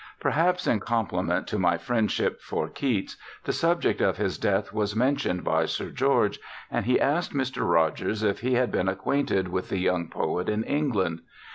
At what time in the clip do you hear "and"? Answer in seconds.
6.71-6.85